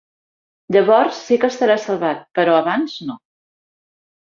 Llavors 0.75 1.19
sí 1.25 1.37
que 1.43 1.51
estarà 1.53 1.77
salvat, 1.85 2.25
però 2.41 2.59
abans 2.63 2.99
no. 3.11 3.21